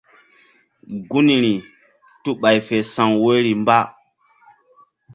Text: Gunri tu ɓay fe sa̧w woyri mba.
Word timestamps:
Gunri 1.09 1.53
tu 2.21 2.29
ɓay 2.41 2.57
fe 2.67 2.77
sa̧w 2.93 3.11
woyri 3.23 3.51
mba. 3.61 3.77